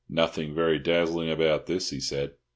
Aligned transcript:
"Nothing 0.09 0.55
very 0.55 0.79
dazzling 0.79 1.29
about 1.29 1.67
this," 1.67 1.91
he 1.91 1.99
said. 1.99 2.31